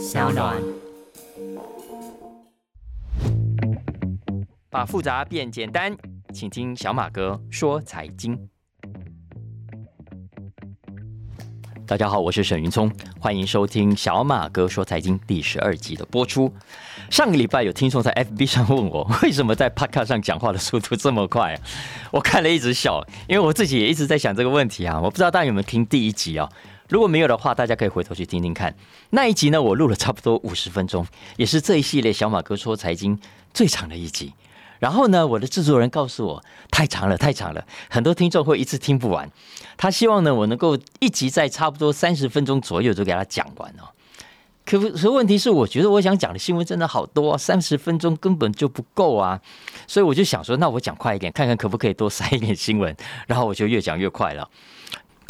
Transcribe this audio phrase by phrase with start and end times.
[0.00, 0.56] 小暖。
[4.70, 5.94] 把复杂变简单，
[6.32, 8.48] 请听小马哥说财经。
[11.86, 12.90] 大家好，我是沈云聪，
[13.20, 16.50] 欢迎收听小马哥说财经第十二集的播出。
[17.10, 21.60] 上个礼拜有听众在 FB 上问我，为什么在 Podcast 上讲话的速度这么快？
[22.10, 24.98] 我看了一直笑，因为我自己也一直在想这个问题啊。
[24.98, 26.48] 我不知道大家有没有听第一集啊？
[26.90, 28.74] 如果没有的话，大家可以回头去听听看。
[29.10, 33.16] 那一集呢，我录了差不多五十分钟，也是这一系列小马哥说财经
[33.54, 34.34] 最长的一集。
[34.80, 39.30] 然后呢，我的制作人告诉我太长了，太长了，很多听众会一次听不完。
[39.76, 43.86] 他希望呢，我能够一集在差不多三十分钟左右就给他讲完哦。
[44.66, 49.40] 可不，可问题是，我觉得我想讲的新闻真的好多，三十分钟根本就不够啊。
[49.86, 52.96] 所以我就想说，那我讲快一点，看看可不可以多塞一点新闻。
[53.28, 54.48] 然后我就越讲越快了。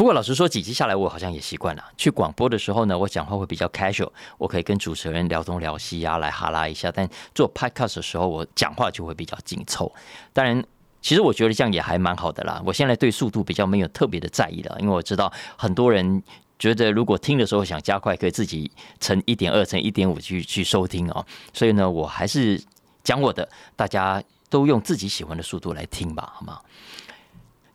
[0.00, 1.84] 不过老实说，几集下来，我好像也习惯了。
[1.94, 6.90] 去广播的时候呢，我讲话会比较 casual，我可以跟主持人聊东聊西啊，来哈拉一下。
[6.90, 9.92] 但做 podcast 的时候，我讲话就会比较紧凑。
[10.32, 10.64] 当然，
[11.02, 12.62] 其实我觉得这样也还蛮好的啦。
[12.64, 16.22] 我现在对速度比较没有特别的在意了，因为我知道很多人
[16.58, 21.22] 觉得如果听的时候想加快，可以自己乘一点二、乘一点五去去收听哦。
[21.52, 22.58] 所以呢，我还是
[23.04, 26.58] 讲我的，大家都用自己喜欢的速度来听吧，好吗？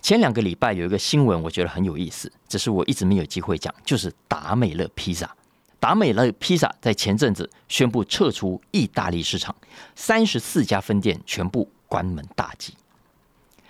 [0.06, 5.28] 前两个礼拜有一个新闻，我觉得很有意思，只是我一直没有机会讲，就是达美乐披萨。
[5.80, 9.56] 达美乐披萨在前阵子宣布撤出意大利市场，
[9.96, 12.76] 三十四家分店全部关门大吉。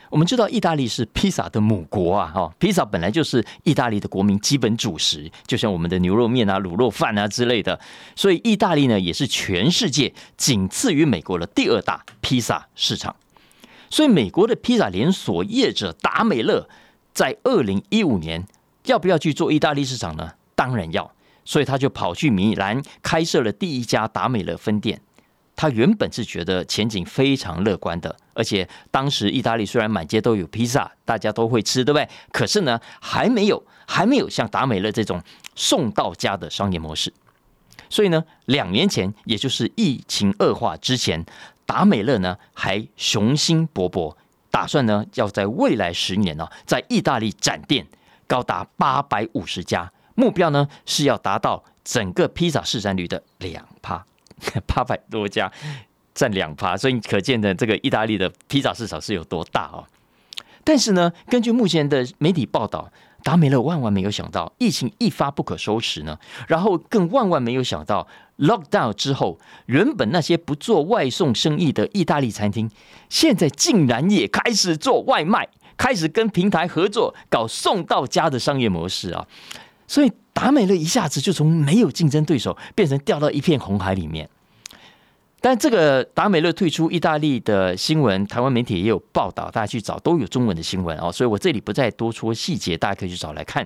[0.10, 7.80] 我们知道意大利是披萨的母国啊，哈，披萨本来就是意大利的国民基本主食，就像我们的牛肉面啊、卤肉饭啊之类的，
[8.14, 13.16] 所以意大利呢也是全世界仅次于美国的第二大披萨市场。
[13.90, 16.68] 所以，美国的披萨连锁业者达美乐
[17.14, 18.46] 在二零一五年
[18.86, 20.34] 要不要去做意大利市场呢？
[20.56, 21.12] 当然要，
[21.44, 25.02] 所以他就跑去米兰开设了第一家达美乐分店。
[25.58, 32.10] 他原本是觉得前景非常乐观的，而且当时意大利虽然满街都有披萨，大家都会吃，对不对？
[32.34, 35.22] 可是呢，还没有还没有像达美乐这种
[35.56, 37.14] 送到家的商业模式。
[37.90, 41.26] 所以呢，两年前，也就是疫情恶化之前。
[41.66, 44.16] 达美乐呢还雄心勃勃，
[44.50, 47.86] 打算呢要在未来十年呢在意大利展店
[48.28, 54.06] 高达八百五十家，目标呢是要达到整个披萨市占率的两趴，
[54.66, 55.52] 八百多家
[56.14, 59.86] 占两趴，所以可见的这个意大利的披萨市场是有多大哦。
[60.64, 62.92] 但是呢，根据目前的媒体报道。
[63.26, 66.20] 达美乐万万没有想到，疫情一发不可收拾呢。
[66.48, 72.70] 然后更万万没有想到，lockdown 之后，原本那些不做外送生意的意大利餐厅，
[73.10, 79.26] 现在竟然也开始做外卖，开始跟平台合作，搞送到家的商业模式啊！
[79.88, 84.30] 所以达美乐一下子就从没有竞争对手，变成掉到一片红海里面。
[85.46, 93.64] 但这个达美乐退出意大利的新闻，台湾媒体也有报道，大家去找都有中文的新闻哦，所以我这里不再多说细节，大家可以去找来看。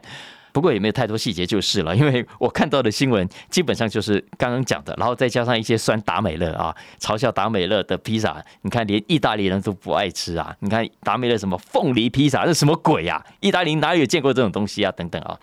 [0.51, 10.53] 不过也没有太多细节就是了，因为我看到的新闻基本上就是刚刚讲的，然后再加上一些酸达美乐啊，嘲笑达美乐的披萨，你看连意大利人都不爱吃啊！
[10.59, 13.25] 你看达美乐什么凤梨披萨，那什么鬼呀？
[13.39, 14.91] 意大利哪有见过这种东西啊？
[14.91, 15.39] 等等啊！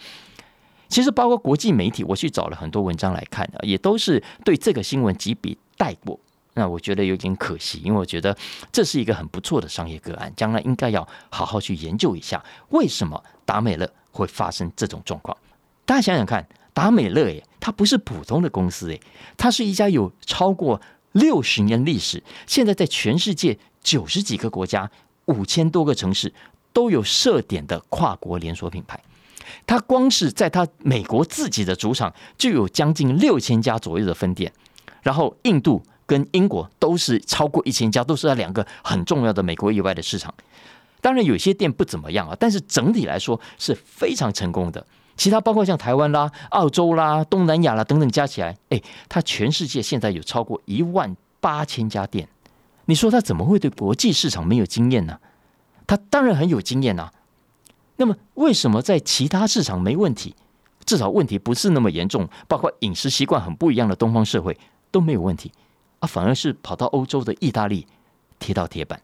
[0.89, 6.21] 其实包括国际媒体，我去找了很多文章来看的，也都是对这个新闻几笔带过。
[6.59, 8.34] 那我觉得有点可惜，因为我觉得
[8.72, 15.37] 这是一个很不错的商业个案，将来应该要好好去研究一下，为什么达美乐会发生这种状况。
[15.84, 18.99] 大家想想看，达美乐诶，它不是普通的公司诶，
[19.37, 20.81] 它是一家有超过
[21.12, 24.91] 六十年历史，现在在全世界九十几个国家、
[25.27, 26.33] 五千多个城市
[26.72, 28.99] 都有设点的跨国连锁品牌。
[29.66, 34.50] 它光是在它美国自己的主场就有将近六千家左右的分店，
[35.03, 35.83] 然后印度。
[36.06, 40.33] 跟英国都是超过一千家，都是在两个很重要的美国以外的市场。
[41.00, 44.84] 当然，有些店不怎么样啊，但是整体来说是非常成功的。
[45.16, 52.28] 其他包括像台湾啦、澳洲啦、东南亚啦等等加起来，哎，它全世界现在有超过一万八千家店。
[52.86, 55.19] 你说它怎么会对国际市场没有经验呢？
[55.86, 57.13] 它当然很有经验啊。
[57.97, 60.34] 那么为什么在其他市场没问题？
[60.84, 64.57] 至少问题不是那么严重，包括饮食习惯很不一样的东方社会
[64.91, 65.51] 都没有问题。
[66.01, 67.87] 啊，反而是跑到欧洲的意大利
[68.39, 69.01] 贴到铁板，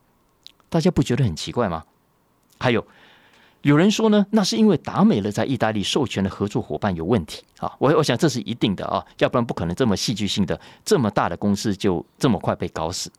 [0.69, 1.85] 大家不觉得很奇怪吗？
[2.59, 2.87] 还有
[3.63, 7.73] 有人说呢，那是因为达美乐在意大利授权的合作伙伴有问题啊。
[7.79, 13.11] 我我想这是一定的啊，要不然不可能这么戏剧性的这么大的公司就这么快被搞死。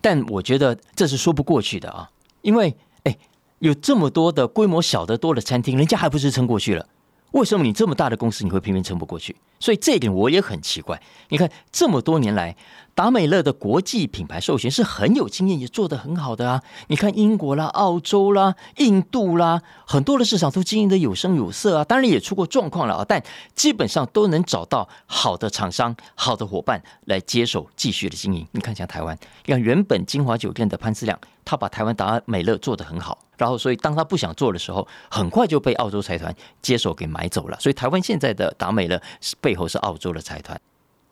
[0.00, 2.10] 但我觉得这是说不过去的啊，
[2.42, 3.16] 因为哎，
[3.58, 6.86] 有这么多的规模小得多的餐厅，人家还不是撑过去了？
[7.32, 9.34] 为什么你这么大的公司你会偏偏撑不过去？
[9.58, 11.02] 所以这一点我也很奇怪。
[11.28, 12.56] 你看这么多年来，
[12.96, 16.62] 达美乐的国际品牌授权是很有经验，也做得很好的啊。
[16.86, 21.84] 你看英国啦、澳洲啦、印度啦，很多的市场都经营的有声有色啊。
[21.84, 23.22] 当然也出过状况了啊，但
[23.54, 28.46] 基本上都能找到好的厂商、好的伙伴来接手继续的经营。
[28.52, 29.14] 你看像台湾，
[29.44, 33.18] 你看原本金华酒店的潘思亮，他把台湾达美乐做得很好。
[33.36, 37.60] 然后，所以当他不想做的时候，很快就被澳洲财团接手给买走了。
[37.60, 38.98] 所以台湾现在的达美乐
[39.42, 40.58] 背后是澳洲的财团。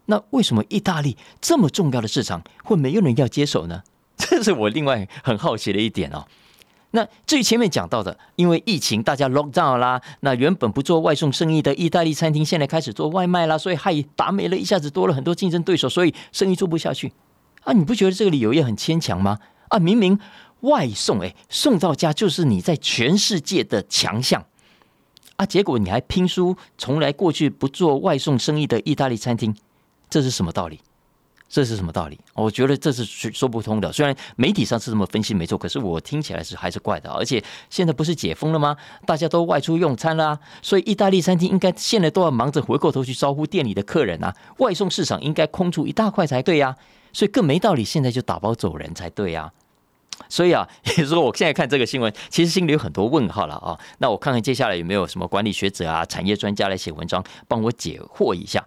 [0.06, 3.82] 那为什么意大利这么重要的市场会没有人要接手呢？
[4.16, 6.24] 这是我另外很好奇的一点哦。
[6.92, 17.12] 那至于前面讲到的，因为疫情大家 lock down 啦，那原本不做外送生意的意大利餐厅现在开始做外卖啦，所以害达美乐一下子多了很多竞争对手，所以生意做不下去
[17.62, 17.72] 啊？
[17.72, 19.38] 你不觉得这个理由也很牵强吗？
[19.68, 20.18] 啊，明明。
[20.60, 24.42] 外送哎，送到家就是你在全世界的强项
[25.36, 25.44] 啊！
[25.44, 29.54] 结果你还拼输从来过去不做外送生意的意大利餐厅，
[30.14, 30.78] 这是什么道理？
[31.49, 32.16] 这是什么道理？
[32.34, 33.93] 我觉得这是说不通的。
[33.93, 37.11] 虽然媒体上是这么分析没错，可是我听起来是还是怪的。
[37.11, 38.76] 而且现在不是解封了吗？
[39.05, 44.32] 大家都外出用餐啦，所以意大利餐厅应该现在都要忙着回过头去招呼店里的客人啊！
[44.58, 46.76] 外送市场应该空出一大块才对呀，
[47.12, 49.52] 所以更没道理现在就打包走人才对呀。
[50.34, 53.78] 所以啊， 也就是说，我现在看这个新闻，其实心里有很多问号了啊。
[53.98, 58.66] 那我看看接下来有没有什么管理学者啊、产业专家来写文章，帮我解惑一下。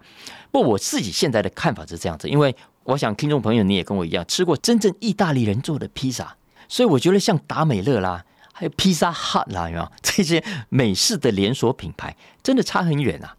[0.50, 6.38] 不，我自己现在的看法是这样子，因为我想听众朋友你也跟我一样吃过真正意大利人做的披萨，
[6.70, 8.24] 所以我觉得像达美乐啦，
[8.54, 13.36] 还有披萨 hut 啦，有没有 这些美式的连锁品牌，真的差很远啊。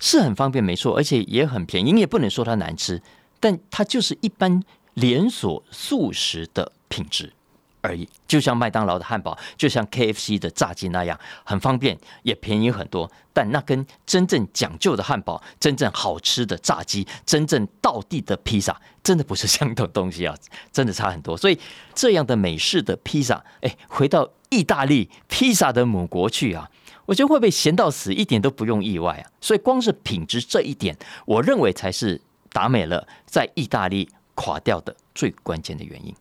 [0.00, 3.00] 是很方便，没错，而且也很便宜，你也不能说它难吃，
[3.38, 4.60] 但它就是一般
[4.94, 7.32] 连锁素食的品质。
[7.80, 13.10] 而已，就像麦当劳的汉堡，就像 KFC 的炸鸡那样，很方便，也便宜很多。
[13.32, 20.34] 但那跟真正讲究的汉堡、真正好吃的炸鸡、真正道地的披萨，真的不是相同东西啊，
[20.72, 21.36] 真的差很多。
[21.36, 21.58] 所以
[21.94, 26.68] 这样的美式的披萨，哎，回到意大利披萨的母国去啊，
[27.06, 29.30] 我觉得会被咸到死，一点都不用意外啊。
[29.40, 32.20] 所以光是品质这一点，我认为才是
[32.50, 36.12] 达美乐在意大利垮掉的最关键的原因。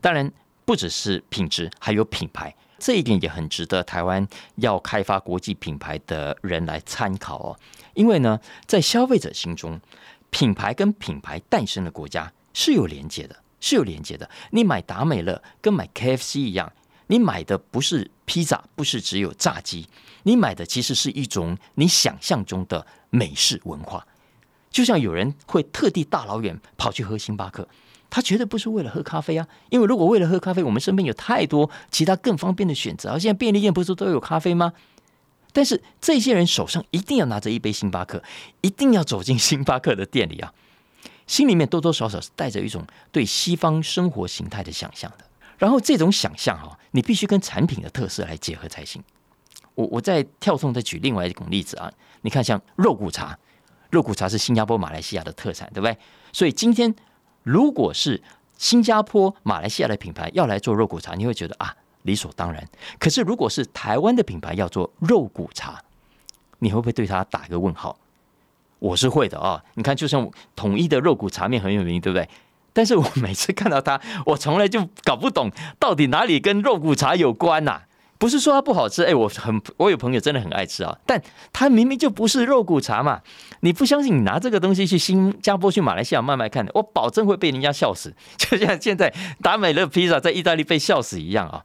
[0.00, 0.32] 当然。
[0.64, 4.26] 不只是品质，还有品牌，这一点也很值得台湾
[4.56, 7.58] 要开发国际品牌的人来参考哦。
[7.94, 9.80] 因为呢，在消费者心中，
[10.30, 14.28] 品牌跟品牌诞生的国家是有连接的，是有连接的。
[14.50, 16.72] 你买达美乐跟买 KFC 一样，
[17.08, 19.86] 你买的不是披萨，不是只有炸鸡，
[20.22, 24.06] 你买的其实是一种你想象中的美式文化。
[24.70, 27.68] 就像有人会特地大老远跑去喝星巴克。
[28.14, 29.44] 他绝对不是为了喝咖啡啊！
[29.70, 33.10] 因为如果为了喝咖啡，我们身边有太多其他更方便的选择。
[33.10, 34.72] 而现在便利店不是都有咖啡吗？
[35.52, 38.22] 但是这些人手上一定要拿着一杯星巴克，
[38.60, 40.54] 一定要走进星巴克的店里啊，
[41.26, 45.24] 心里面多多少少是带着一种对西方生活形态的想象的。
[45.58, 49.02] 然后这种想象哈，你必须跟产品的特色来结合才行。
[49.74, 53.36] 我我再跳动再举另外一种例子啊，你看像肉骨茶，
[53.90, 55.98] 肉骨茶是新加坡、马来西亚的特产，对不对？
[56.32, 56.94] 所以今天。
[57.44, 58.20] 如果是
[58.58, 62.66] 新加坡、马来西亚的品牌要来做肉骨茶，你会觉得啊理所当然。
[62.98, 65.80] 可是如果是台湾的品牌要做肉骨茶，
[66.58, 67.96] 你会不会对他打一个问号？
[68.80, 69.62] 我是会的啊！
[69.74, 72.28] 你看，就像统一的肉骨茶面很有名，对不对？
[72.72, 77.82] 但是我每次看到它，我从来就搞不懂到底哪里跟肉骨茶有关呐。
[78.18, 81.20] 不是说它不好吃，哎，我很我有朋友真的很爱吃啊，但
[81.52, 83.20] 它明明就不是肉骨茶嘛！
[83.60, 91.64] 你不相信，你拿这个东西去新加坡、去马来西亚卖卖看，我保证会被人家笑死， 就像现在达美乐披萨在意大利被笑死一样啊！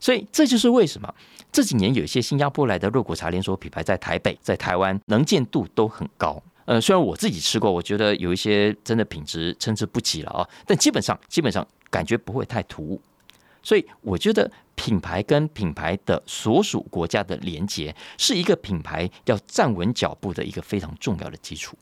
[0.00, 1.14] 所以这就是为什么
[1.52, 6.42] 这几年有一些新加坡来的肉骨茶连锁品牌在台北、在台湾能见度都很高。
[6.64, 13.00] 呃，虽然我自己吃过，我觉得有一些真的品质参差不齐了啊，但基本上基本上感觉不会太突兀。
[13.62, 21.76] 所以我觉得品牌跟品牌的所属国家的连接，是一个品牌要站稳脚步的一个非常重要的基础。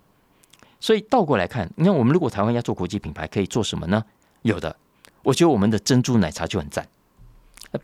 [0.78, 4.04] 所以倒过来看，你看我们如果台湾要做国际品牌，可以做什么呢？
[4.42, 4.74] 有的，
[5.22, 6.88] 我觉得我们的珍珠奶茶就很赞，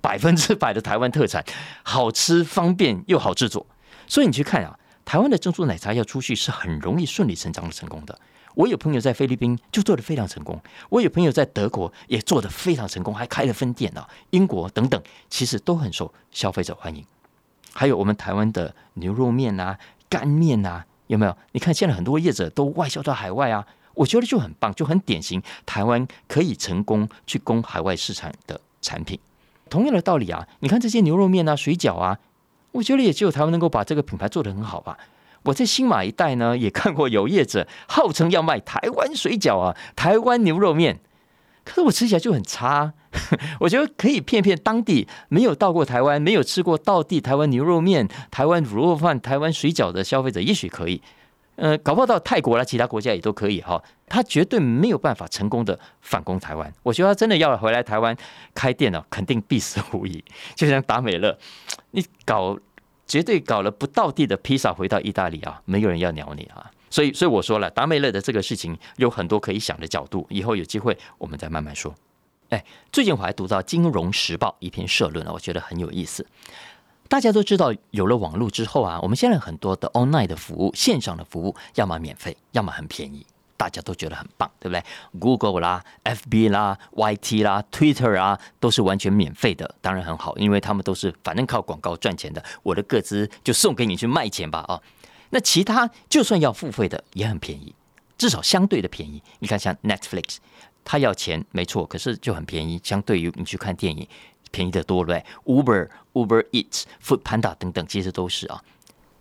[0.01, 1.45] 百分之百的台湾特产，
[1.83, 3.67] 好吃、方便又好制作。
[4.07, 8.19] 所以你去看啊，台湾的珍珠奶茶要出去是很容易顺理成章的成功的。
[8.57, 10.59] 我有朋友在菲律宾就做的非常成功，
[10.89, 17.05] 我有朋友在德国也做的非常成功，还开了分店啊，英国等等，其实都很受消费者欢迎。
[17.75, 21.37] 还有我们台湾的牛肉面啊、干面啊，有没有？
[21.53, 29.19] 你看现在很多业者都外销到海外啊，我觉得就很棒，就很典型，台湾可以成功去攻海外市场的产品。
[29.69, 32.19] 同样的道理啊，你看这些牛肉面啊、水饺啊，
[32.73, 34.97] 我觉得也只有台湾能够把这个品牌做得很好吧。
[35.47, 41.01] 我在新马一带呢，也看过有业者号称要卖台湾水饺啊、台湾牛肉面，
[41.65, 42.93] 可是我吃起来就很差。
[43.61, 51.01] 我觉得可以骗骗当地没有到过台湾、没有吃过道地台湾牛肉面、台湾卤肉饭、台湾水饺的消费者，也许可以。
[51.55, 53.83] 呃，搞不好到泰国啦，其他国家也都可以哈。
[54.07, 56.71] 他绝对没有办法成功的反攻台湾。
[56.83, 58.15] 我觉得他真的要回来台湾
[58.55, 60.23] 开店呢，肯定必死无疑。
[60.55, 61.39] 就像达美乐，
[61.93, 62.59] 你搞
[63.07, 66.71] 绝对搞了不到地的披萨回到意大利啊，没有人要鸟你啊。
[66.89, 71.95] 所以，所以我说了，达美乐的这个事情有很多可以想的角度，以后有机会我们再慢慢说。
[72.49, 76.25] 哎，最近我还读到《金融时报》一篇社论啊，我觉得很有意思。
[77.09, 84.83] 大家都知道，有了网络之后啊，我们现在很多的 online 的服务、线上的服务，要么免费，要么很便宜，大家都觉得很棒，对不对
[85.19, 94.81] ？Google 啦、FB 啦、YT 啦、Twitter 啊，都是完全免费的，当然很好，因为他们都是反正靠广告赚钱的，我的个资就送给你去卖钱吧啊。
[95.31, 97.75] 那其他就算要付费的，也很便宜，
[98.17, 99.23] 至少相对的便宜。
[99.41, 100.37] 你看，像 Netflix，
[100.85, 104.07] 它要钱没错，可是就很便宜，相对于你去看电影。
[104.53, 108.63] 便宜的多了，Uber、Uber Eats、Food Panda 等等，其实都是啊。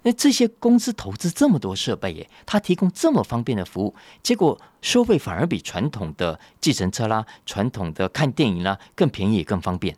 [0.07, 9.97] 那这些公司投资这么多设备耶，它提供这么方便的服务，结果收费反而比传统的计程车啦、传统的看电影啦更便宜、更方便。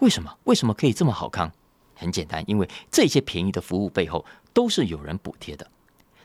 [0.00, 0.36] 为什么？
[0.42, 1.52] 为什么可以这么好康？
[1.94, 5.70] 很简单，因为这些便宜的服务背后都是有人补贴的。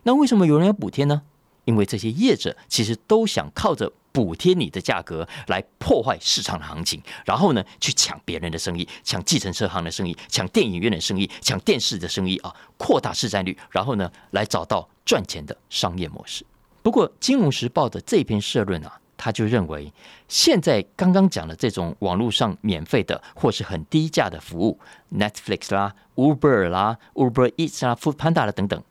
[0.01, 1.21] 那为什么有人要补贴呢？
[1.65, 3.93] 因为这些业者其实都想靠着。
[4.13, 16.45] 补贴你的价格来破坏市场的行情，然后呢，去抢别人的生意，抢计程车行的生意，抢电影院的生意，抢电视的生意啊，扩大市占率，然后呢，来找到赚钱的商业模式。
[16.83, 19.91] 不过，《金融时报》的这篇社论啊，他就认为，
[20.27, 24.79] 现在刚刚讲的这种网络上免费的或是很低价的服务
[25.11, 28.83] ，Netflix 啦、Uber 啦、Uber Eats 啦、Food Panda 啦等等，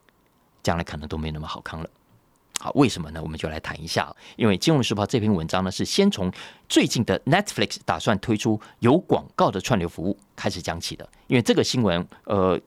[0.61, 1.89] 将来可能都没那么好康了。
[2.63, 3.21] 好，为什么呢？
[3.21, 4.09] 我们就来谈一下。
[4.37, 6.31] 因为《金融时报》这篇文章呢，是先从
[6.69, 11.05] 最近的 Netflix 打算推出有广告的串流服务开始讲起的。
[11.27, 12.57] 因为这个新闻，呃，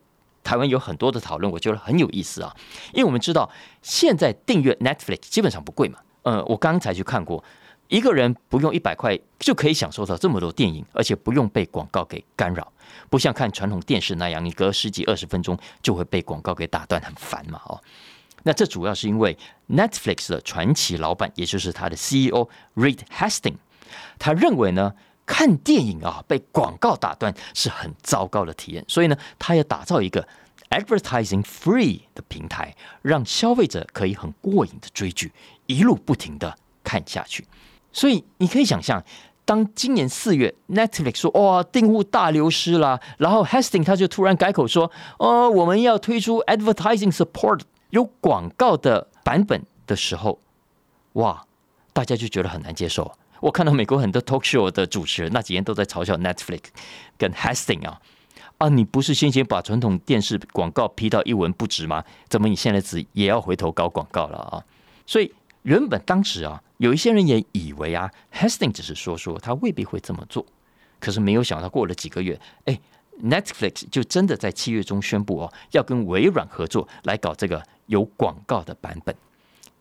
[0.43, 2.55] 台湾有很多的讨论，我觉得很有意思啊。
[2.93, 3.49] 因为我们知道，
[3.81, 5.97] 现在订阅 Netflix 基本上不贵嘛。
[6.21, 7.43] 呃，我刚才去看过，
[7.87, 12.71] 一个人不用一百块就可以享受到这么多电影，而且不用被广告给干扰，
[13.09, 17.59] 不像看传统电视那样，你隔十几二十分钟就会被广告给打断，很烦嘛。
[17.65, 17.81] 哦。
[18.47, 19.37] 那这主要是因为
[19.69, 23.57] Netflix 的传奇老板，也就是他的 CEO Reed Hastings，
[24.17, 24.93] 他认为呢，
[25.25, 30.25] 看电影啊被广告打断是很糟糕的体验，所以呢，他要打造一个
[30.69, 35.33] advertising free 的平台，让消费者可以很过瘾的追剧，
[35.65, 37.45] 一路不停的看下去。
[37.91, 39.03] 所以你可以想象，
[39.43, 44.89] 当今年四月 Netflix 说哇订户大流失啦，然后 Hastings 他就突然改口说，
[45.19, 47.59] 哦，我们要推出 advertising support。
[47.89, 50.39] 有广告的版本的时候，
[51.13, 51.45] 哇，
[51.93, 53.11] 大家就觉得很难接受。
[53.39, 56.63] 我看到美国很多 talk show 的主持人那几天都在嘲笑 Netflix
[57.17, 58.01] 跟 Hastings 啊
[58.57, 62.03] 啊，你不是先前把传统电视广告批到一文不值吗？
[62.27, 64.65] 怎么你现在只也要回头搞广告了啊？
[65.05, 70.43] 所以原本当时啊，有一些人也以为啊，Hastings 只是说说，他未必会这么做。
[70.99, 72.79] 可是没有想到过了几个月，哎
[73.23, 77.61] ，Netflix 就真的在七月中宣布哦，要跟微软合作来搞这个。
[77.87, 79.15] 有广告的版本，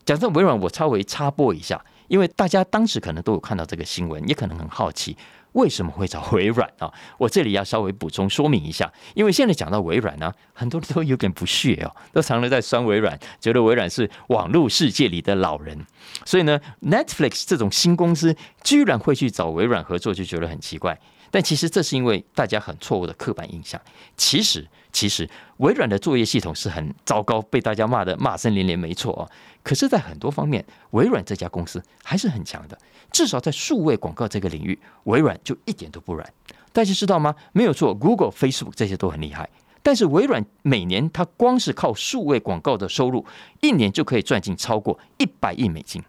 [0.04, 5.16] 讲到微软，我稍微插播一下，因为大家当时可能都有看到这个新闻，也可能很好奇
[5.54, 6.88] 为什么会找微软啊？
[7.18, 15.84] 我这里要稍微补充说明一下，因为现在讲到微软呢，很多人都有点不屑哦，都常常在酸微软，觉得微软是网络世界里的老人，
[16.24, 20.96] 所以呢，Netflix 这种新公司居然会去找微软合作，就觉得很奇怪。
[21.36, 23.78] 但其实这是因为大家很错误的刻板印象。
[24.16, 25.28] 其实，其实
[25.58, 29.28] 微软的作业系统是很糟糕，被大家骂的骂声连连，没错啊。
[29.62, 32.78] 可是，在很多方面，微软这家公司还是很强的。
[33.12, 36.26] 至少在数位广告这个领域，微软就一点都不软。
[36.72, 37.34] 大家知道吗？
[37.52, 39.46] 没有错，Google、Facebook 这些都很厉害。
[39.82, 43.26] 但是微软每年它光是靠数位广告的收入，
[43.60, 46.02] 一年就可以赚进超过一百亿美金。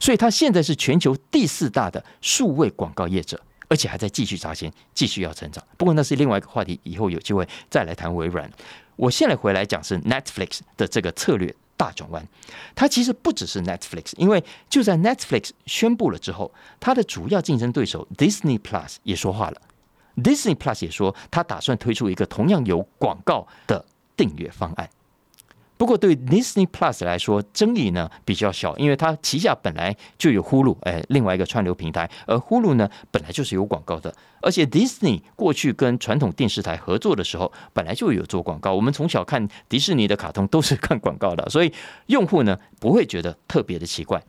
[0.00, 3.40] 所以它现在是全球第四大的数位广告业者。
[3.74, 5.60] 而且还在继续砸钱，继续要成长。
[5.76, 8.48] 不过那是另外一个话题，以后有机会再来谈微软。
[8.94, 12.24] 我现在回来讲是 Netflix 的这个策略大转弯。
[12.76, 19.60] 它其实不只是 Netflix，因为就在 Netflix 宣布了之后，它的主要竞争对手 Disney Plus 也说话了。
[20.18, 23.84] Disney Plus 也说，他打算推出一个同样有广告的
[24.16, 24.88] 订阅方案。
[25.76, 38.72] 不过对 Disney Plus 来说，争议呢比较小，因为它旗下本来就有 Hulu，哎，另外一个串流平台，而 Hulu 呢本来就是有广告的，而且 Disney 过去跟传统电视台合作的时候，本来就有做广告。
[38.72, 41.72] 我们从小看迪士尼的卡通都是看广告的，所以
[42.06, 44.22] 用户呢不会觉得特别的奇怪。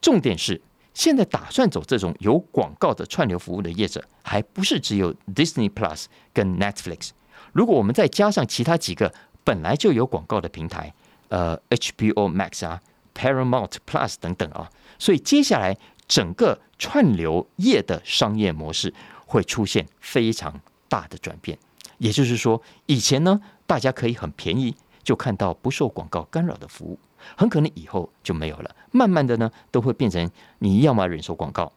[0.00, 0.62] 重点是，
[0.94, 7.10] 现在打算走这种有广告的串流服务的业者，还不是只有 Disney Plus 跟 Netflix。
[7.52, 9.12] 如果我们再加上其他几个。
[9.44, 10.92] 本来就有广告的平台，
[11.28, 12.80] 呃，HBO Max 啊
[13.14, 15.76] ，Paramount Plus 等等啊，所以接下来
[16.08, 18.92] 整个串流业的商业模式
[19.26, 21.58] 会出现非常大的转变。
[21.98, 26.98] 也就是说，以前呢，大家可以很便宜就看到不受广告干扰的服务，
[27.36, 28.74] 很可能以后就没有了。
[28.90, 31.72] 慢慢的呢，都会变成你要么忍受广告，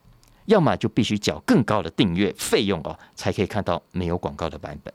[0.46, 4.94] 要么就必须缴更高的订阅费用哦，才可以看到没有广告的版本。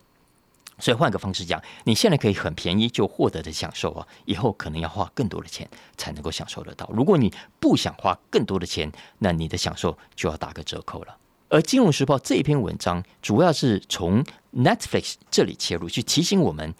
[0.79, 6.89] 所以换个方式讲，你现在可以很便宜就获得的享受啊，以后可能要花更多的钱才能够享受得到。
[6.93, 11.17] 如果你不想花更多的钱，那你的享受就要打个折扣了。
[11.49, 14.23] 而《金融时报》这一篇文章主要是从
[14.55, 16.73] Netflix 这里切入，去提醒我们，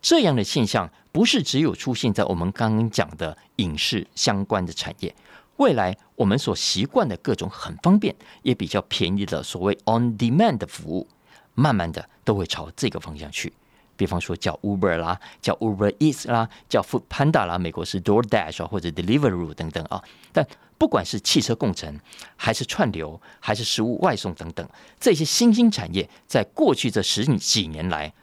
[0.00, 5.12] 这样的现象不是只有出现在我们刚刚讲的影视相关的产业，
[5.56, 11.08] 未来我们所习惯的各种很方便也比较便宜的所谓 On Demand 的服务。
[11.54, 13.52] 慢慢的都会朝这个方向去，
[13.96, 20.02] 比方说叫 Uber 啦，叫 Uber Eats 啦，叫 Food Panda 啦，美国是 DoorDash 或者 Deliveroo 等等啊。
[20.32, 20.46] 但
[20.78, 22.00] 不管是汽车共乘，
[22.36, 24.66] 还是串流，还是食物外送等等，
[24.98, 28.14] 这些新兴产业，在过去这十几年来，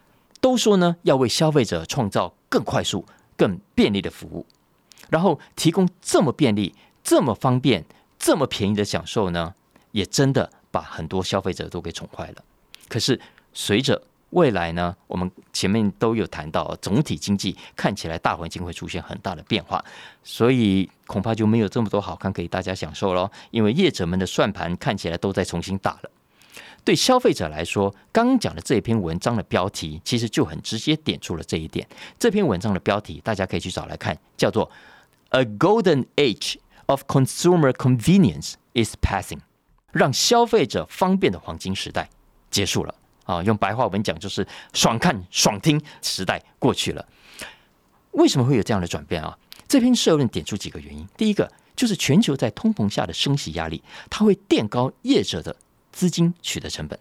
[0.41, 3.05] 都说呢要为消费者创造更快速、
[3.35, 4.43] 更便利的服务，
[5.09, 7.85] 然后提供这么便利、这么方便、
[8.17, 9.53] 这么便宜的享受呢，
[9.91, 12.43] 也真的把很多消费者都给宠坏了。
[12.87, 13.19] 可是，
[13.53, 14.01] 随着
[14.31, 19.83] 未来呢，我们前面都有谈到，总体经济看起来大环境会出现很大的变化，
[20.23, 23.29] 所以恐怕就没有这么多好看给大家享受喽。
[23.51, 26.11] 因为业者们的算盘看起来都在重新打了。
[26.83, 31.85] 对消费者来说，刚刚讲的这篇文章的标题其实就很直接点出了这一点。
[32.17, 34.69] 这篇文章的标题大家可以去找来看，叫做
[35.29, 39.39] “A Golden Age of Consumer Convenience is Passing”，
[39.91, 42.09] 让消费者方便的黄金时代。
[42.49, 43.43] 结束了啊！
[43.43, 47.05] 用白话文讲就是爽看爽听时代过去了。
[48.11, 49.37] 为什么会有这样的转变啊？
[49.67, 51.07] 这篇社论点出几个原因。
[51.17, 55.55] 第一个就是全球在通膨下的升息压力，它会垫高业者的
[55.91, 56.97] 资金取得成本。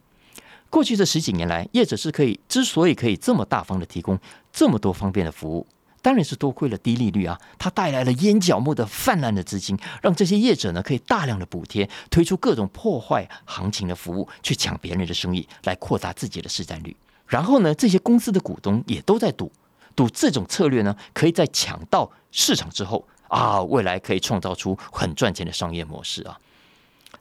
[0.68, 4.18] 过去这十几年来，业者是可以之所以可以这么大方的提供
[4.52, 5.66] 这么多方便的服务。
[6.06, 16.94] 当然是多亏了低利率啊，它带来了烟角木的泛滥的资金，让这些业者呢可以大量的补贴，推出各种破坏行情的服务，去抢别人的生意，来扩大自己的市占率。
[17.26, 19.50] 然后呢，这些公司的股东也都在赌，
[19.96, 26.38] 赌这种策略呢，可以在抢到市场之后啊，未来可以创造出很赚钱的商业模式啊。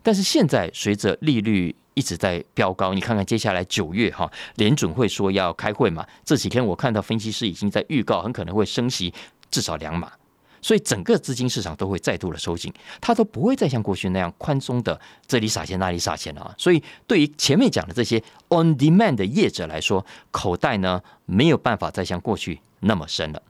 [0.06, 6.06] 但是现在随着利率，一直在飙高，你看看接下来九月哈，联准会说要开会嘛。
[6.24, 9.12] 这几天我看到分析师已经在预告，很可能会升息
[9.50, 10.12] 至少两码，
[10.62, 16.54] 所以整个资金市场都会再度的收紧，它都不会再像过去那样宽松的这里撒钱那里撒钱了啊。
[16.56, 23.42] 所以对于前面讲的这些 on demand 的业者来说，口袋呢没有办法再像过去那么深了，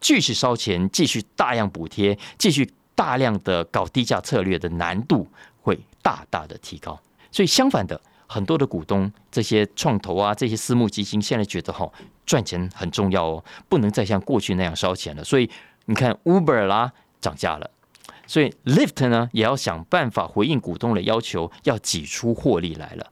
[0.00, 5.26] 继续烧钱，继续大量补贴，继续大量的搞低价策略的难度
[5.62, 7.00] 会大大的提高。
[7.30, 11.90] 所以相反的，很多的股东这些创投啊，这些私募基金现在觉得哈
[12.24, 15.24] 赚钱很重要哦，不能再像过去那样烧钱了。
[15.24, 15.50] 所以
[15.86, 17.68] 你看 Uber 啦涨价了，
[18.26, 23.10] 所以 Lyft 呢也要想办法回应股东的要求，要挤出获利来了。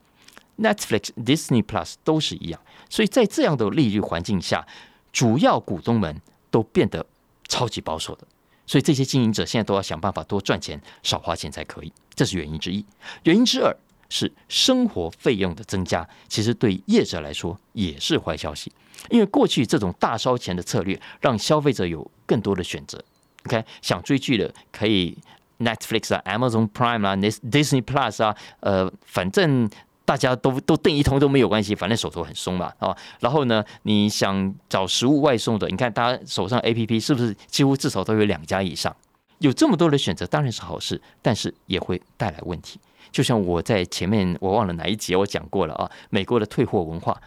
[0.57, 2.61] Netflix、Disney Plus 都是一样。
[2.89, 4.65] 所以在这样的利率环境下，
[5.11, 7.05] 主要股东们都变得
[7.47, 8.27] 超级保守的。
[8.65, 12.85] 所以这些经营者现在都要想办法多赚钱、少花钱才可以，这是原因之一。
[13.23, 13.75] 原因之二。
[14.09, 18.71] 是生活费用的增加，其实对业者来说也是坏消息，
[19.09, 23.03] 因为过去这种大烧钱的策略，让消费者有更多的选择。
[23.47, 25.17] OK，想追剧的可以
[25.57, 29.67] Netflix 啊、Amazon Prime 啊、Disney Plus 啊，呃，反正
[30.05, 32.95] 大家都都订一通都没有关系，反正手头很松嘛，啊。
[33.19, 38.95] 然后呢，你想找食物外送的，你看大家手上 APP 是不是几乎至少都有两家以上？
[39.39, 42.79] 有这么多的选择，当然是好事，但是也会带来问题。
[43.11, 47.21] 就像我在前面我忘了哪一节我讲过了啊，美国的退货文化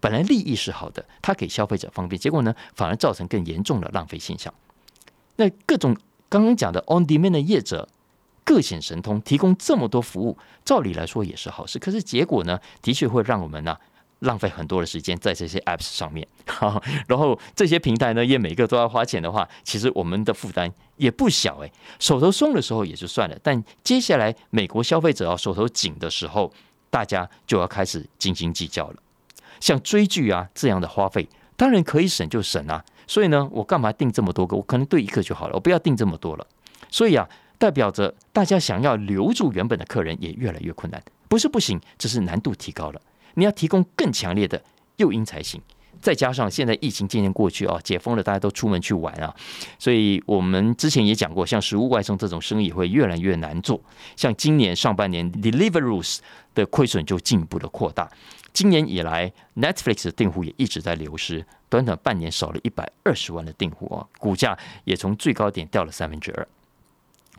[0.00, 4.52] 本来利益是好的，它给消费者方便，结果呢反而造成更严重的浪费现象。
[5.36, 5.96] 那各种
[6.28, 7.88] 刚刚讲的 on demand 的业者
[8.50, 13.76] 各显神通，提供这么多服务，照理来说也是好事，可是结果呢，的确会让我们呢
[14.18, 16.26] 浪费很多的时间在这些 apps 上面，
[17.06, 21.72] 然后这些平台呢，也每个都要花钱的话，其实我们的负担也不小诶。
[22.00, 26.52] 手头松的时候也就算了，但接下来美国消费者要手头紧的时候，
[26.90, 28.96] 大家就要开始斤斤计较了。
[29.60, 32.84] 像追剧啊这样的花费，当然可以省就省啊。
[33.06, 34.56] 所以呢，我干嘛定这么多个？
[34.56, 36.44] 我可能对一个就好了，我不要定这么多了。
[36.90, 37.28] 所以啊，
[37.60, 41.00] 代表着大家想要留住原本的客人也越来越困难。
[41.28, 43.00] 不是不行，只是难度提高了。
[43.34, 44.60] 你要提供更强烈的
[44.96, 45.60] 诱因才行，
[46.00, 49.32] 再加上现在疫情渐渐过去啊，解封了，大家都出门去玩啊，
[49.78, 53.78] 所以我们之前也讲过，像食物外送这种生意会越来越难做。
[54.16, 56.18] 像今年上半年，Deliveroo
[56.54, 58.10] 的亏损就进一步的扩大。
[58.54, 66.48] 今年以来，Netflix 的订户也一直在流失，短短半年少了一百二十万的订户啊，股价也从最高点掉了三分之二。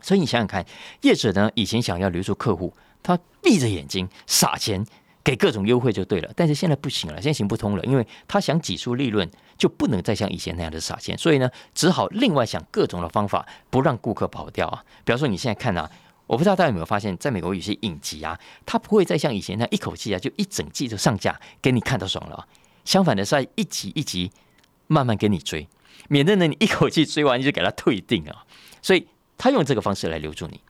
[0.02, 0.66] 所以你想想看，
[1.00, 4.84] 业者呢以前想要留住客户，他闭着眼睛撒钱。
[5.24, 14.84] 给各种优惠就对了，但是现在不行了，现在行不通了，因为他想挤出利润，就不能再像以前那样的撒钱，所以呢，只好另外想各种的方法，不让顾客跑掉啊。
[15.04, 15.88] 比方说，你现在看啊，
[16.26, 18.36] 我不知道大家有没有发现，在美国有些影集啊，
[18.66, 22.48] 它不会再像以前那样一口气啊，就一整季就上架给你看到爽了。
[22.84, 24.32] 相反的，是一集一集
[24.88, 25.68] 慢慢给你追，
[26.08, 28.44] 免得呢你一口气追完就给他退订啊。
[28.82, 29.06] 所以
[29.38, 30.60] 他用这个方式来留住你。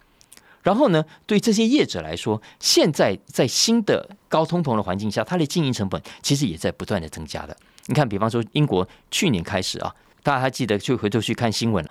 [0.63, 7.57] 然后呢，对这些业者来说，现在在新的高通膨的环境下，它的经营成本其实也在不断的增加的。
[7.87, 11.85] 你看，比方说英国去年开始啊，大家还记得，就回头去看新闻，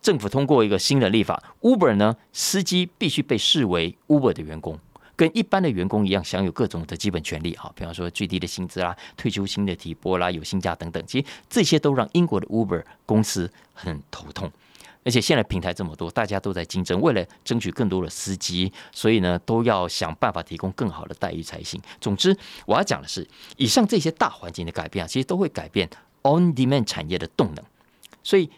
[0.00, 4.78] 政府通过一个新的立法，Uber 呢，司机必须被视为 Uber 的员工，
[5.14, 14.50] 跟一般的员工一样，享有各种的基本权利啊，比方说最低的薪资啦、退休金的提拨啦、有薪假等等，其实这些都让英国的 Uber 公司很头痛。
[15.04, 21.80] 而且现在平台这么多，大家都在竞争，为了争取更多的司机，所以呢，都要想办法提供更好的待遇才行。
[22.00, 22.36] 总之，
[22.66, 25.88] 我要讲的是，以上这些大环境的改变啊，其实都会改变
[26.22, 27.64] on demand 产业的动能。
[28.22, 28.50] 所以，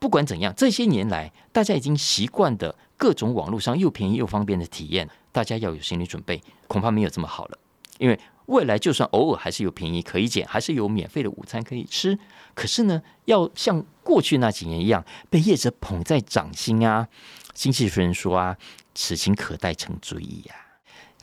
[0.00, 7.58] 不管怎样，这些年来大家已经习惯的各种网络上又便宜又方便的体验，大家要有心理准备，恐怕没有这么好了，
[7.98, 8.18] 因为。
[8.46, 12.18] 未来就算偶尔还是有便宜可以捡，还是有免费的午餐可以吃，
[12.52, 17.08] 可是呢，要像过去那几年一样被业者捧在掌心啊，
[17.54, 18.54] 经济学人说啊，
[18.94, 20.54] 此情可待成追忆呀。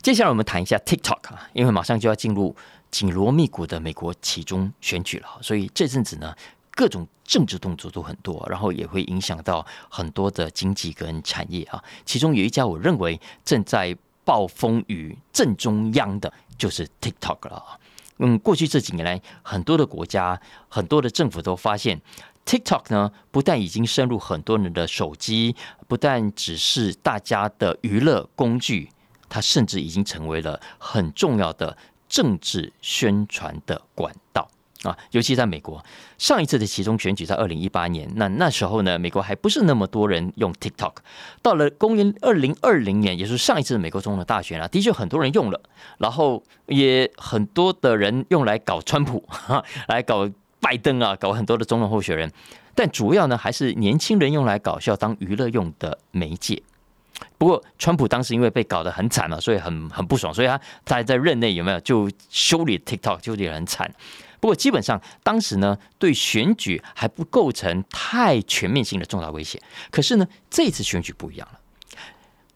[0.02, 2.56] 接下来我们谈一下 TikTok 啊，因为马上就要进入
[2.90, 6.34] 紧锣密鼓的美国其中选举了，所以这阵子呢，
[6.72, 11.80] 各种政治动作都很多，然后也会影响到很多的经济跟产业啊。
[12.04, 16.32] 其中有一家我认为正在暴风雨正中央的。
[16.62, 17.80] 就是 TikTok 了
[18.18, 22.00] 嗯，过去这几年来，很多的国家、很多的政府都发现
[22.46, 25.56] ，TikTok 呢，不但已经深入很多人的手机，
[25.88, 28.90] 不但只是大家的娱乐工具，
[29.28, 31.76] 它甚至已经成为了很重要的
[32.08, 34.48] 政治宣传的管道。
[34.82, 35.84] 啊，尤其在美国，
[36.18, 40.94] 上一次的其中选举在二零一八年，那那时候呢，美国还不是那么多人用 TikTok。
[41.40, 45.60] 到了公元二零二零年，也是上一次美国总统大选啊，的确很多人用了，
[45.98, 49.22] 然后也很多的人用来搞川普，
[49.86, 50.28] 来搞
[50.60, 52.30] 拜登啊，搞很多的总统候选人。
[52.74, 56.62] 但主要呢，还是年轻人用来搞笑当娱乐用的媒介。
[57.38, 63.92] 不过，川普当时因为被搞得很惨嘛，所以很很不爽，所以他他在任内有没有就修理 TikTok，修理很惨。
[64.42, 69.62] 不过基本上当时呢，对选举还不构成太全面性的重大威胁。
[69.92, 71.60] 可是呢，这次选举不一样了。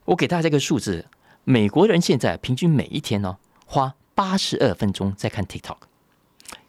[0.06, 1.06] 我给大家一个数字：
[1.44, 5.76] 美国人现在平均每一天呢，花八十二分钟在看 TikTok，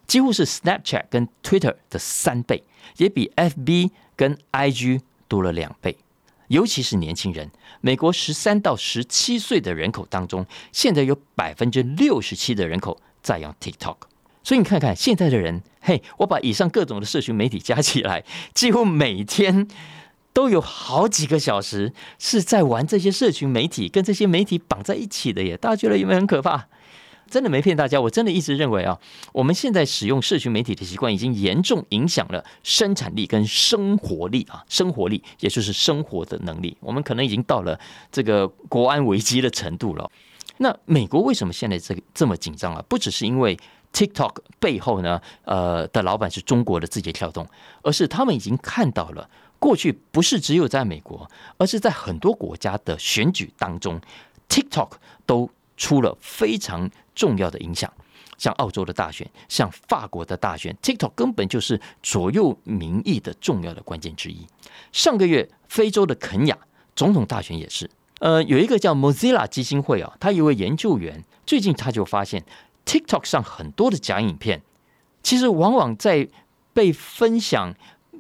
[0.06, 2.64] 几乎是 Snapchat 跟 Twitter 的三倍，
[2.98, 5.98] 也比 FB 跟 IG 多了两倍。
[6.50, 7.50] 尤其是年轻人，
[7.82, 13.96] 美国十三到十七岁的人口当中，现在有百分之六十七的人口在用 TikTok。
[14.48, 18.24] 所以你看看现在的人，嘿，我把以上各种的社群媒体加起来，
[18.56, 19.68] 几乎每天
[20.32, 25.58] 都有好几个小时是在玩这些社群媒体，跟这些媒体绑在一起的耶。
[25.58, 26.66] 大家觉得有没有很可怕？
[27.30, 28.98] 真的没骗大家，我真的一直认为啊，
[29.34, 37.78] 我们现在使用社群媒体的习惯已经严重影响了生产力跟生活力啊，生活力也就是生活的能力，我们可能已经到了
[38.10, 40.10] 这个国安危机的程度了。
[40.60, 42.82] 那美国为什么现在这个这么紧张啊？
[42.88, 43.60] 不只是因为
[43.94, 47.48] TikTok 背后呢，呃的老板是中国的字节跳动，
[47.82, 54.00] 而是他们已经看到了，过去不是只有在美国，而是在很多国家的选举当中
[54.50, 54.92] ，TikTok
[55.26, 57.92] 都出了非常重要的影响。
[58.38, 64.46] 像澳洲的大选，像法国的大选，TikTok 根本就是左右民意的重要的关键之一。
[64.92, 66.56] 上个月非洲的肯雅
[66.96, 72.44] 总统大选也是，呃，有一个叫 Mozilla 基金会啊，他一位研究员最近他就发现。
[72.88, 74.64] TikTok 上很多的假影片，
[75.22, 76.30] 其实往往在
[76.74, 77.76] 被分享、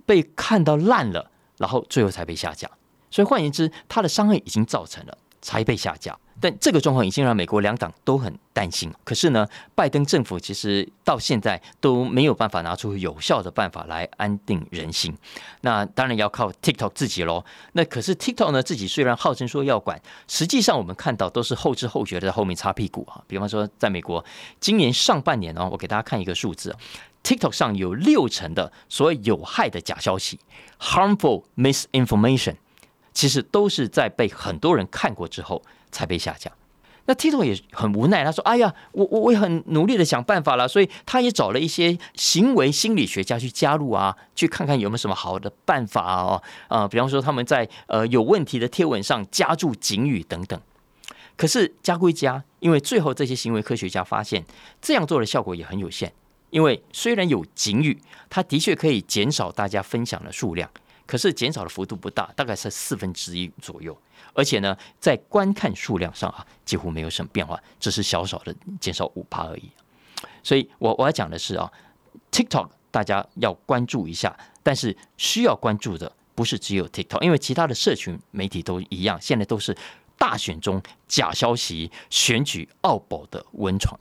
[0.05, 2.69] 被看到烂了，然后最后才被下架。
[3.09, 6.19] 所以换言之，它的伤害已经造成了，才被下架。
[6.39, 8.93] 但这个状况已经让美国两党都很担心。
[9.03, 15.15] 可是呢，拜登政府其实到现在都没有办法拿出有效的办法来安定人心。
[15.61, 17.43] 那当然要靠 TikTok 自己喽。
[17.73, 23.21] 那可是 TikTok 呢，自己虽然号称说要管，实际上我们看到都是后知后觉的在后面擦屁股啊。
[23.27, 24.23] 比方说，在美国
[24.59, 26.75] 今年上半年哦，我给大家看一个数字
[27.23, 30.39] ，TikTok 上有六成的所谓有害的假消息
[30.79, 32.55] （harmful misinformation），
[33.17, 35.63] 其实都是在被很多人看过之后。
[35.89, 36.51] 才被下架，
[37.05, 50.59] 那 Tito 也很无奈，他说：“哎呀，我我我也很努力的想办法了，所以他也找了一些行为心理学家去加入啊，去看看有没有什么好的办法哦，啊，比方说他们在呃有问题的贴文上加注警语等等。
[51.37, 54.45] 可是加归加，因为最后这些行为科学家发现
[54.81, 56.11] 这样做的效果也很有限，
[56.49, 57.97] 因为虽然有警语，
[58.29, 60.69] 它的确可以减少大家分享的数量。”
[61.07, 63.97] 可是减少的幅度不大，大概是四分之一左右，
[64.33, 69.71] 而且呢，在观看数量上啊，几乎没有什么变化，只是小小的减少五趴而已。
[70.43, 71.71] 所以，我我要讲的是啊
[72.31, 79.75] ，TikTok 大家要关注一下，但是需要关注的不是只有 TikTok，因为其他的社群媒体都一样，现在都是
[80.17, 83.97] 大选中假消息、选举奥宝的温床，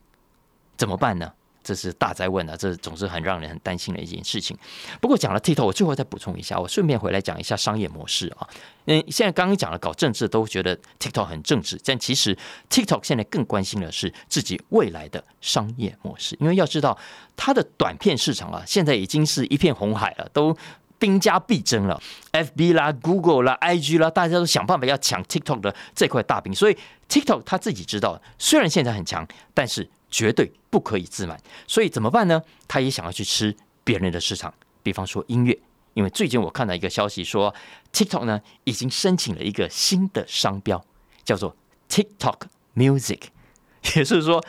[0.75, 1.31] 怎么办呢？
[1.67, 2.55] 这是大灾问啊！
[2.55, 4.57] 这总是很让人很担心的一件事情。
[5.01, 8.47] 不过讲了 TikTok，我最后再补充一下，我顺便回来讲一下商业模式啊。
[8.85, 12.37] 嗯，现在刚刚讲了搞政治都觉得 TikTok 很政治，但其实
[12.69, 16.37] TikTok 现在更关心的是自己未来的商业模式。
[16.39, 16.97] 因为要知道，
[17.35, 20.55] 它的短片市场啊，现在已经是一片红海了，都
[20.97, 22.01] 兵家必争了。
[22.31, 26.55] FB 啦、Google 啦、IG 啦，大家都想办法要抢 TikTok 的这块大饼。
[26.55, 26.77] 所以
[27.09, 29.89] TikTok 他自己知道，虽然现在很强，但是。
[30.09, 32.41] 绝对不可以自满，所以怎么办呢？
[32.67, 35.57] 他也想要去吃别人的市场，比方说音乐。
[35.93, 37.53] 因为最近我看到一个消息说
[37.91, 40.85] ，TikTok 呢已经申请了一个新的商标，
[41.25, 41.55] 叫做
[41.89, 42.41] TikTok
[42.75, 43.21] Music，
[43.95, 44.43] 也就是说，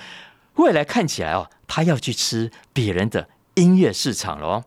[0.57, 4.65] 未来看起来哦，他要去吃别人的音乐市场了哦。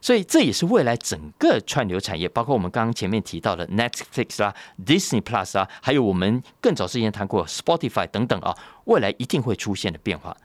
[0.00, 10.36] 所以这也是未来整个串流产业，包括我们刚刚前面提到的 Netflix 啊、Disney Plus 啊，还有我们更早之前谈过 Spotify 等等啊，未来一定会出现的变化，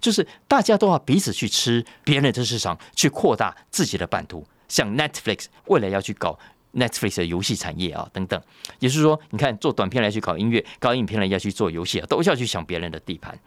[0.00, 4.44] 就是大家都要彼此去吃别人的市场，去扩大自己的版图。
[4.68, 6.38] 像 Netflix 未来要去搞
[6.74, 8.40] Netflix 的游戏产业啊，等等，
[8.78, 13.38] 也是说，你看做短片来去搞音乐，搞影片来要去做游戏啊，都要去抢别人的地盘。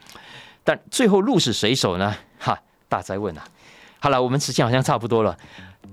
[0.64, 2.16] 但最后鹿死谁手呢？
[2.38, 2.60] 哈，
[2.90, 3.48] 大灾问啊！
[4.00, 5.38] 好了，我们时间好像差不多了，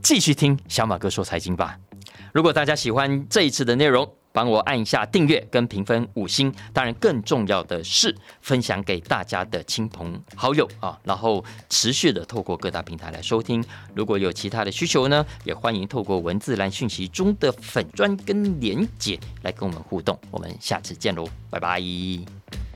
[0.03, 1.79] 继续听小马哥说财经吧。
[2.33, 6.55] 如果大家喜欢这一次的内容，帮我按一下订阅跟评分五星。
[6.73, 13.65] 当然，更重要的是分享给大家的亲朋好友啊，然后持续的透过各大平台来收听。
[13.97, 20.17] 如果有其他的需求呢，也欢迎透过文字栏讯息中的粉砖跟连结来跟我们互动。
[20.31, 22.68] 我们下次见喽，拜拜。